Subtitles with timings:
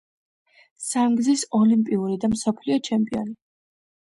[0.85, 3.39] სამგზის ოლიმპიური და მსოფლიო ჩემპიონი.